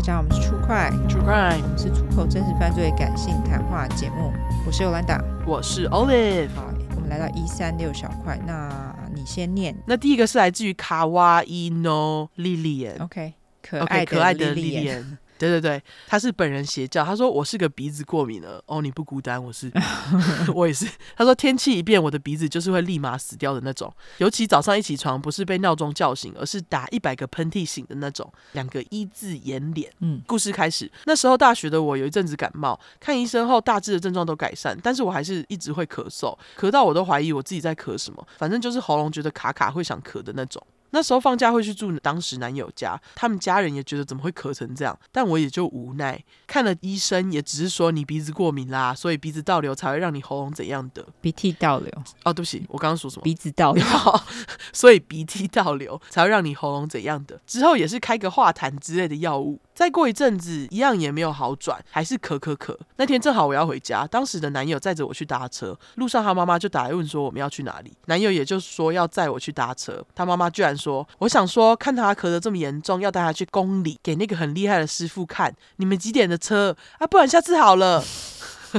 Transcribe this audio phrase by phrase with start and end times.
[0.00, 4.32] 大家好，我们是出快 True Crime，我们是出口真实犯罪感性谈话节目。
[4.66, 6.48] 我是 Yolanda，我是 Olive。
[6.54, 9.76] 好，我们来到一三六小块，那你先念。
[9.86, 13.04] 那第一个是来自于卡哇伊 no Lilian。
[13.04, 15.04] OK，可爱 okay, 可爱的 Lilian。
[15.40, 17.02] 对对对，他是本人邪教。
[17.02, 19.72] 他说我是个鼻子过敏的哦，你不孤单，我是
[20.54, 20.86] 我也是。
[21.16, 23.90] 他说天气一变，我的鼻子就是会立马死掉的那种。
[24.18, 28.30] 尤其早上一起床，不是被闹钟叫醒，而是打一百个喷嚏醒的那种。
[28.52, 29.90] 两个一字眼脸。
[30.00, 30.92] 嗯，故事开始。
[31.06, 40.62] 那时候大学的我有一阵子感冒，看医生后大致的症状都改善，但是我还是一直会咳嗽，咳到我都怀疑我自己在咳什么，反正就是喉咙觉得卡卡，会想咳的那种。
[40.90, 46.22] 那时候放假会去住当时男友家，他们家人也觉得怎么会咳成这样，但我也就无奈。
[46.46, 51.06] 看了医生也只是说你鼻子过敏啦，所以鼻子倒流才会让你喉咙怎样的。
[51.20, 51.90] 鼻涕倒流。
[52.24, 53.22] 哦，对不起，我刚刚说什么？
[53.24, 53.84] 鼻子倒流。
[54.72, 57.40] 所以鼻涕倒流 才会让你喉咙怎样的。
[57.46, 59.58] 之后也是开个化痰之类的药物。
[59.80, 62.76] 再过一阵子，一样也没有好转，还是咳咳咳。
[62.96, 70.04] 那天正好我要回家，当时的男友载着我去搭车，路上他妈妈就打来问说我们要去哪里，男友也就说要载我去搭车。
[70.14, 75.56] 他妈妈居然说，我想说看他咳得这么严重，要带他去宫里给那个很厉害的师傅看。
[75.76, 77.06] 你们几点的车啊？
[77.06, 78.04] 不然下次好了。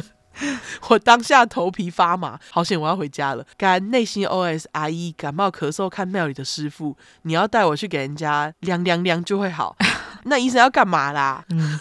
[0.90, 3.44] 我当下头皮发麻，好险我要回家了。
[3.58, 9.76] 刚内心 OS：阿姨感冒咳嗽，看庙里的师傅，你要带我去给人家量量量就会好。
[10.26, 11.44] 那医生要干嘛啦？
[11.50, 11.80] 嗯，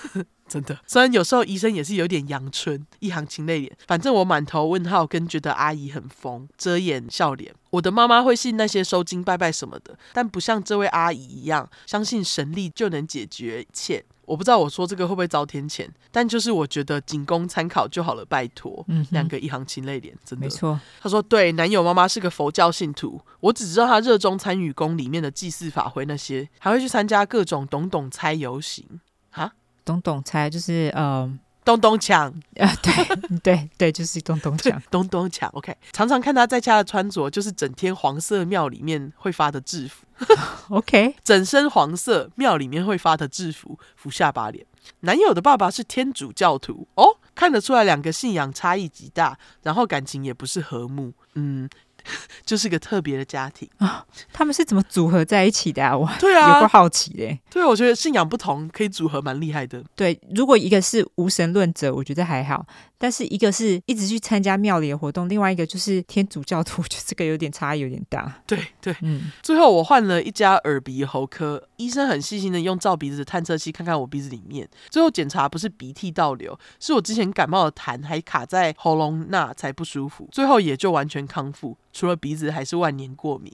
[0.49, 3.77] 真的， 虽然有时候医生也是有点阳春，一行情泪脸。
[3.87, 7.55] 反正我满头问号，跟觉得阿姨很疯，遮掩笑脸。
[7.71, 14.05] 我的妈妈会信那些收金拜拜什么的，但不像这位阿姨一样，相信神力就能解决一切。
[14.31, 18.85] 我不知道我说这个会不会遭天谴，但就是我觉得仅供参考就好了，拜托。
[18.87, 20.79] 嗯，两个一行情泪脸，真的没错。
[21.01, 29.01] 他说对，男友妈妈是个佛教信徒，我只知道他热衷参与宫里面的祭祀法会那些，还会去参加各种懂懂猜游行。
[29.31, 29.53] 哈，
[29.85, 31.37] 懂懂猜就是呃。
[31.71, 35.49] 咚咚锵啊，对 对对，就是咚咚锵，咚咚锵。
[35.53, 40.05] OK，常常看他在家的穿着，就是整天黄色庙里面会发的制服。
[40.75, 44.67] OK，整身黄色庙里面会发的制服，服下巴脸。
[45.01, 51.13] 男友的爸爸是天主教徒哦，看得出来两个信仰差异极大，然后感情也不是和睦。
[51.35, 51.69] 嗯。
[52.45, 54.05] 就是个特别的家庭啊！
[54.33, 55.97] 他们是怎么组合在一起的啊？
[55.97, 57.41] 我对啊，有个好奇嘞。
[57.51, 59.83] 对啊，我觉得信仰不同可以组合蛮厉害的。
[59.95, 62.67] 对，如果一个是无神论者，我觉得还好。
[63.03, 68.43] 但是一个是一直去参加庙里的活动，另外一个就是天主教徒，我觉得这个有点差异有点大。
[68.47, 69.33] 对对，嗯。
[69.43, 83.53] 最后我换了一家耳鼻喉科，医生很细心的用照鼻子的探测器看看我鼻子里面，最后检查不是鼻涕倒流，是我之前感冒的痰还卡在喉咙那才不舒服，最后也就完全康复，除了鼻子还是万年过敏。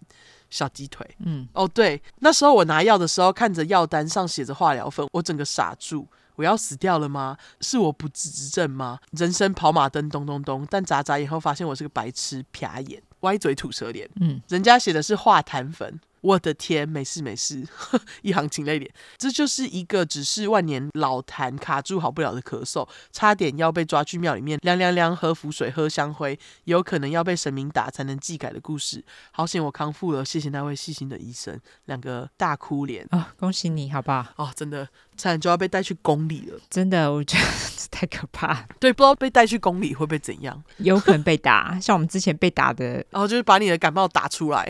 [0.49, 6.07] 小鸡腿，嗯，哦对，那时候我拿药的时候看着药单上写着化疗粉，我整个傻住。
[6.37, 7.37] 我要死掉了吗？
[7.61, 9.01] 是我不治之症吗？
[9.11, 14.09] 人生跑马灯咚咚咚，但眨眨眼后发现我是个白痴，瞟眼，歪嘴吐舌脸。
[14.21, 15.99] 嗯，人家写的是化痰粉。
[16.27, 17.65] 我的天，没事没事，
[18.23, 29.05] 一行情泪脸，这就是一个只是万年老痰卡住好不了的咳嗽，差点要被抓去庙里面凉凉凉喝符水喝香灰，有可能要被神明打才能祭改的故事。
[29.31, 31.57] 好险我康复了，谢谢那位细心的医生。
[31.85, 34.27] 两个大哭脸啊、哦，恭喜你好不好？
[34.37, 34.85] 哦，真的
[35.17, 37.45] 差点就要被带去宫里了，真的，我觉得
[37.91, 38.67] 太可怕。
[38.81, 40.61] 对，不知道被带去宫里会被怎样？
[40.79, 44.69] 有可能被打，像我们之前被打的，然后、哦、就是把你的感冒打出来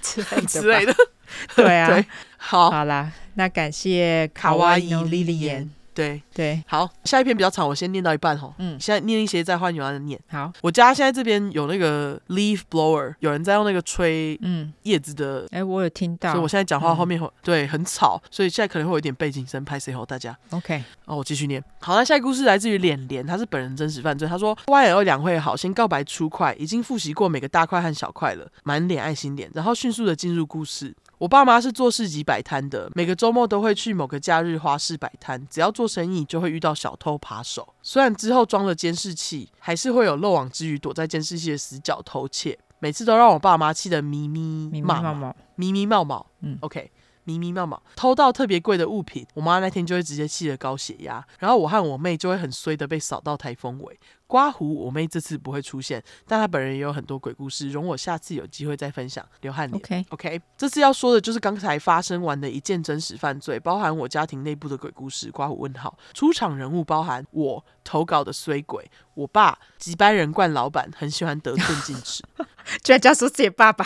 [0.00, 0.91] 之 类之类的。
[1.56, 2.04] 对啊对，
[2.36, 5.68] 好，好啦，那感谢卡哇伊 Lilian。
[5.94, 8.50] 对对，好，下一篇比较长，我先念到一半哈。
[8.56, 10.18] 嗯，现在念一些，再换女儿的念。
[10.30, 15.42] 好，我家现在这边有那个 leaf blower，有人在用那个吹嗯叶子的。
[15.50, 20.34] 哎、嗯，我有听到，所以我现在讲话后面会、嗯、对很吵，所以现在可能会有一点背景声，拍谁吼大家。
[20.48, 21.62] OK，哦，我继续念。
[21.82, 24.26] 好，那下一个故事来自于脸脸，他是本人真实犯罪。
[24.26, 30.94] 他说：YL 两会好，先告白出快，已经复习过每个大块和小块了，满脸爱心脸，然后迅速的进入故事。
[31.22, 35.46] 我爸妈是做市集摆摊的，每个周末都会去某个假日花市摆摊。
[35.48, 37.74] 只要做生意，就会遇到小偷扒手。
[37.80, 42.58] 虽然之后装了监视器，还是会有漏网之鱼躲在监视器的死角偷窃。
[42.80, 46.26] 每次都让我爸妈气得咪咪冒冒，咪咪冒冒。
[46.40, 46.90] 嗯，OK。
[47.24, 53.98] 迷迷茫茫偷到特别贵的物品，我妈那天就会直接气得高血压，然后我和我妹就会很衰的被扫到台风尾。
[54.26, 59.22] 刮胡，我妹这次不会出现，但她本人也有很多鬼故事，容我下次有机会再分享。
[59.42, 60.40] 刘汉脸，OK OK。
[60.56, 65.30] 这次要说的就是刚才发生完的一件真实犯罪，包含我家庭内部的鬼故事。
[65.30, 72.22] 刮胡问号，出场人物包含我投稿的衰鬼，我爸几班人惯老板，很喜欢得寸进尺，
[72.82, 73.84] 居然叫说自己爸爸。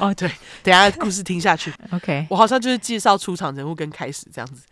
[0.00, 0.28] 哦、 oh，对，
[0.62, 1.72] 等下故事听下去。
[1.92, 4.66] OK，我好像就是介绍出场人物跟开始这样子。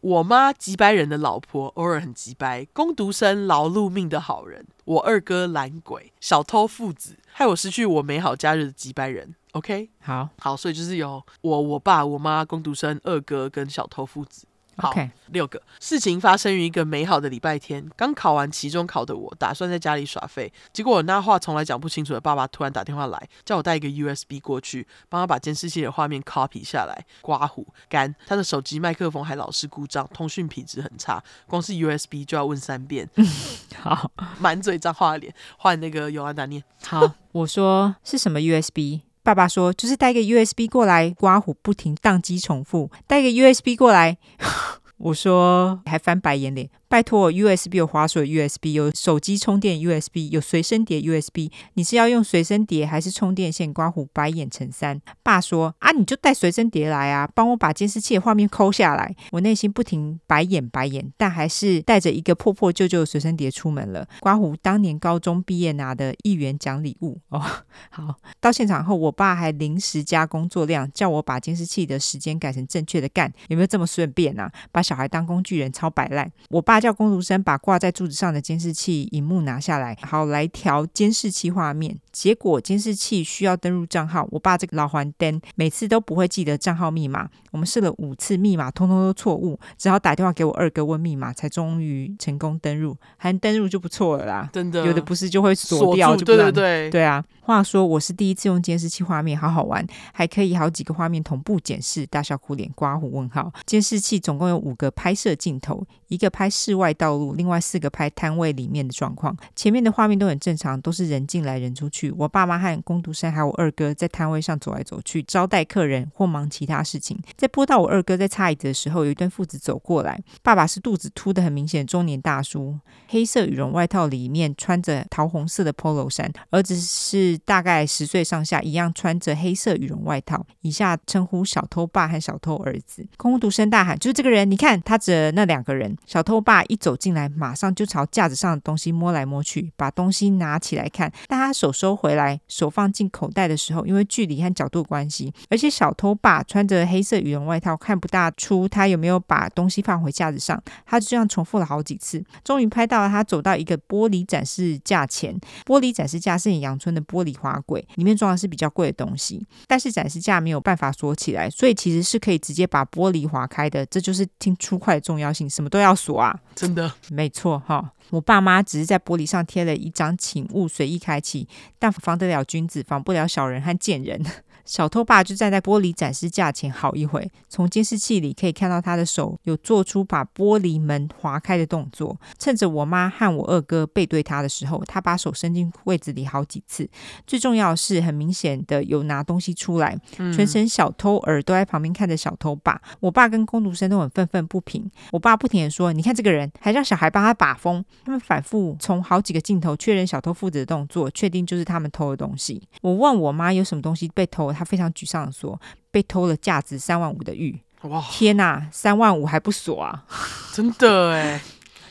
[0.00, 9.34] 我妈几百人的老婆，偶尔很急掰，工读生劳碌命的好人，我二哥懒鬼，小偷父子，害我失去我美好假日的几百人。
[9.52, 14.46] OK，好，好，所以就是有我、我爸、我妈、工读生、二哥跟小偷父子。
[14.78, 14.94] 好.
[15.32, 17.86] 六个事情发生于一个美好的礼拜天。
[17.96, 27.04] 刚考完期中考的我，打算在家里耍废，结果我那话从来讲不清楚的爸爸突然打电话来，叫我带一个 USB 过去，帮他把监视器的画面 copy 下来。
[27.20, 33.08] 刮胡干，他的手机麦克风还老是故障，通讯品质很差，光是 USB 就要问三遍。
[33.76, 36.64] 好，满嘴脏话的脸，换那个尤安达念。
[36.84, 39.07] 好，我说是什么 USB？
[39.28, 44.16] 爸爸说：“就是带个 USB 过来，刮胡不停宕机重复，带个 USB 过来。
[44.96, 46.70] ”我说，还翻白眼脸。
[46.90, 51.50] 拜托，USB 有滑鼠 USB，有手机充电 USB，有随身碟 USB。
[51.74, 53.74] 你是要用随身碟还是充电线？
[53.74, 54.98] 刮胡白眼成三。
[55.22, 59.14] 爸说啊，你就带随身碟来啊，帮我把监视器的画面抠下来。
[59.32, 64.08] 我内心不停白眼白眼，但还是带着一个破破旧旧的随身碟出门了。
[64.20, 67.38] 刮胡当年高中毕业拿的一元奖礼物哦。
[67.92, 73.30] 好，到现场后，我爸还临时加工作量，叫我把监视器的时间改成正确的干。
[73.48, 74.50] 有没有这么顺便啊？
[74.72, 76.32] 把小孩当工具人，超摆烂。
[76.48, 76.77] 我爸。
[76.78, 81.98] 他叫工读生把挂在柱子上的监视器荧幕拿下来，好来调监视器画面。
[82.12, 87.28] 结果监视器需要登入账号，我爸这个老黄灯每次都不会记得账号密码。
[87.50, 92.96] 我们试了五次，密码通通都错误，只好打电话给我二哥问密码，才终于成功登入。
[93.16, 94.86] 还登入就不错了啦，真的。
[94.86, 97.24] 有的不是就会锁掉，就不对对对，对啊。
[97.48, 102.06] 话说我是第一次用监视器画面，好好玩，还可以好几个画面同步检视。
[102.08, 103.50] 大笑哭脸刮胡问号。
[103.64, 109.34] 监视器总共有五个拍摄镜头，一个拍室外道路，另外四个拍摊位里面的状况。
[109.56, 112.10] 前面的画面都很正常，都是人进来人出去。
[112.18, 117.18] 我爸妈和工读生还有我二哥在摊位上走来走去，招待客人或忙其他事情。
[117.34, 120.22] 在播到我二哥在擦椅子的时候，有一对父子走过来。
[120.42, 126.30] 爸爸是肚子凸得很明显的中年大叔，黑色羽绒外套里面穿着桃红色的 Polo 衫。
[126.50, 130.46] 儿子是大概十岁上下，一样穿着黑色羽绒外套。
[130.60, 133.06] 以下称呼小偷爸和小偷儿子。
[133.16, 134.50] 空空独声大喊：“就是这个人！
[134.50, 141.12] 你看，他指那两个人。”小偷爸一走进来，马上就朝架子上的东西摸来摸去，把东西拿起来看。
[141.26, 150.62] 但他手收回来，手放进口袋的时候，因为距离和角度关系，而且小偷爸穿着黑色羽绒外套，看不大出他有没有把东西放回架子上。
[150.86, 155.38] 他就这样重复了好几次，终于拍到了他走到一个玻璃展示架前。
[155.64, 163.84] 玻璃展示架是很阳春的玻璃滑柜，里面装的是比较贵的东西，但是展示架没有办法锁起来，所以其实是可以直接把玻璃划开的。
[163.86, 166.38] 这就是听出快的重要性，什么都要锁啊！
[166.54, 167.92] 真的， 没错哈。
[168.10, 171.46] 我爸妈只是在玻璃上贴了一张“请勿随意开启”，
[171.78, 174.24] 但防得了君子，防不了小人和贱人。
[174.68, 182.14] 小偷爸就站在玻璃展示架前好一会，从监视器里可以看到他的手有做出把玻璃门划开的动作。
[182.38, 186.86] 趁着我妈和我二哥背对他的时候，他把手伸进柜子里好几次。
[187.26, 189.98] 最重要的是，很明显的有拿东西出来。
[190.14, 192.78] 全程小偷儿都在旁边看着小偷爸。
[193.00, 194.90] 我爸跟工读生都很愤愤不平。
[195.12, 202.62] 我爸不停的说：“你看这个人，还让小孩帮他把风。”他们反复从好几个镜头确认小偷父子的动作，确定就是他们偷的东西。
[202.82, 204.52] 我问我妈有什么东西被偷。
[204.58, 205.58] 他非常沮丧的说
[205.90, 208.04] ：“被偷了价值三万五的玉。”哇！
[208.10, 210.04] 天哪，三万五还不锁啊？
[210.52, 211.40] 真的哎，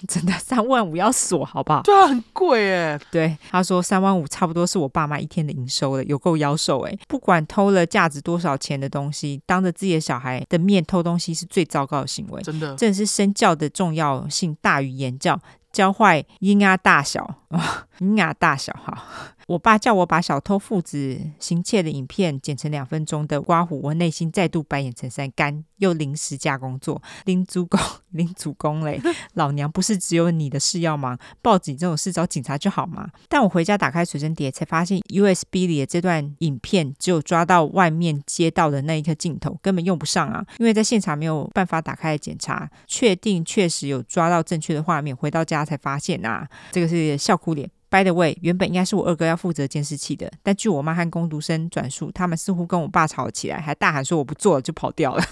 [0.05, 1.81] 真的三万五要锁，好不好？
[1.81, 2.99] 对啊，很贵哎。
[3.09, 6.93] 对，他说三万五差不多是我爸妈一天的营收了，有够妖兽哎！
[7.07, 12.41] 不管偷了价值多少钱的东西，当着自己的小孩的面偷东西是最糟糕的行为。
[12.41, 15.39] 真的，真的是身教的重要性大于言教，
[15.71, 19.33] 教坏婴儿大小啊， 婴儿大小哈。
[19.47, 29.01] 我爸叫我把小偷父子行窃的影片剪成两分钟的刮胡，我内心再度白眼成三干，又临时加工作，临主工，临主工嘞！
[29.35, 33.09] 老娘不是只有你的事要忙，报警这种事找警察就好嘛？
[33.29, 40.45] 但我回家打开随身碟，才发现 USB 里的这段影片只有抓到外面街道的那一颗镜头，根本用不上啊！
[40.59, 47.69] 因为在现场没有办法打开来检查，确定确实有抓到正确的画面，回到家才发现啊，这个是笑哭脸。
[47.97, 55.23] By the way，原本应该是我二哥要负责监视器的，但据我妈和工读生转述，他们似乎跟我爸吵起来，还大喊说我不做了就跑掉了。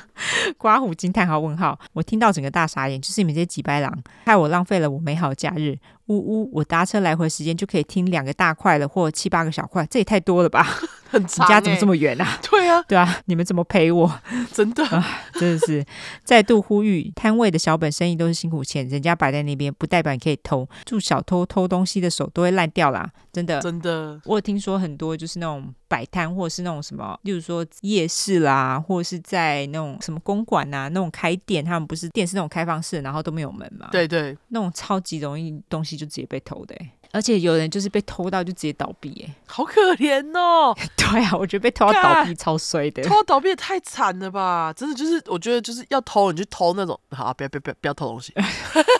[0.56, 5.78] 刮胡惊叹号问号，我听到整个大傻眼，就是你们这些几白狼，害我浪费了我美好假日。
[6.06, 10.66] 呜呜，我搭车来回时间就可以听两个大块的，或七八个小块，这也太多了吧？
[11.08, 11.48] 很长、欸。
[11.48, 12.38] 你家怎么这么远啊？
[12.50, 14.20] 对啊，对啊，你们怎么陪我？
[14.52, 15.84] 真的啊，真的是
[16.24, 20.68] 再度呼吁，摊位的小本生意都是辛苦钱，人家摆在那边不代表你可以偷。
[20.84, 23.08] 住小偷偷东西的手都会烂掉啦！
[23.32, 24.20] 真的，真的。
[24.24, 33.88] 我有听说很多就是那种摆摊，或者是那种什么，例如说夜市啦，或者是在那种什么公馆啊，那种开店，他们不是店是那种开放式，然后都没有门嘛？
[33.92, 36.76] 对对，那种超级容易东西就直接被偷的，
[37.12, 40.76] 而且有人就是被偷到就直接倒闭，哎，好可怜哦。
[40.96, 44.72] 对啊，我觉得被偷到倒闭超衰的，偷到倒闭也太惨了吧！
[44.76, 48.32] 真的就是，我觉得就是要偷你去偷那种，好，不要不要不要不要偷东西。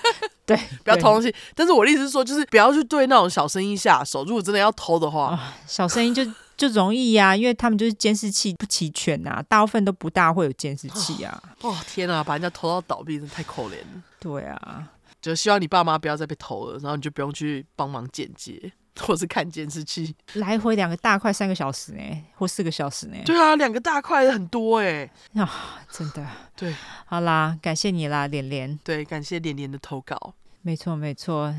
[0.47, 1.35] 对，不要偷东西。
[1.57, 4.25] 但是我的意思是说，就是不要去对那种小生意下手。
[4.25, 6.25] 如果真的要偷的话，哦、小生意就
[6.57, 11.43] 就容易呀、啊，因为他们就是监视器不齐全呐、啊，大部分都不大会有监视器啊。
[11.63, 14.03] 哦天啊，把人家偷到倒闭，真的太可怜了。
[14.21, 14.89] 对啊，
[15.27, 20.15] 就希望你爸妈不要再被偷了，然后你就不用去帮忙剪接或是看监视器。
[20.35, 22.01] 来回两个大块三个小时呢，
[22.37, 23.17] 或四个小时呢？
[23.25, 25.05] 对啊，两个大块很多哎。
[25.35, 25.49] 啊、哦，
[25.91, 26.25] 真的。
[26.55, 26.73] 对，
[27.07, 28.79] 好啦，感谢你啦，连连。
[28.85, 30.35] 对，感谢连连的投稿。
[30.63, 31.53] 没错，没错。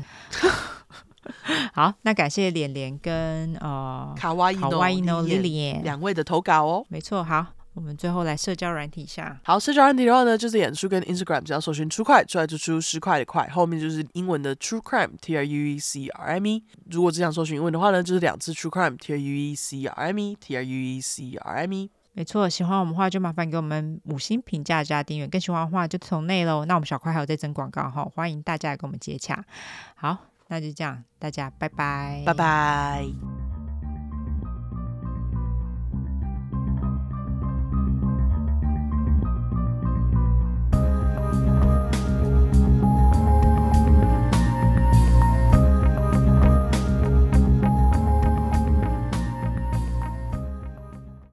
[1.74, 6.86] 好，那感谢连连跟呃卡哇伊诺 Lilian 两位的投稿哦。
[6.88, 7.44] 没错，好，
[7.78, 9.38] 我们最后来社交软体一下。
[9.44, 16.64] 好，社交软体的话呢，就是演出跟 Instagram，只要搜寻 True 块出来就出十块的块，后面就是英文的 True Crime T R U E C R M E。
[16.90, 21.36] 如果只想搜寻英文的话呢，就是两次 True Crime T R U E C R M E T R U E C
[21.36, 21.90] R M E。
[22.14, 26.64] 没错，喜欢我们的话就麻烦给我们五星评价加订阅，更喜欢的话就从内喽。
[26.64, 29.44] 那我们小块还有在征广告哈，欢迎大家来跟我们接洽。
[29.94, 30.18] 好，
[30.48, 33.37] 那就这样，大家拜拜，拜拜。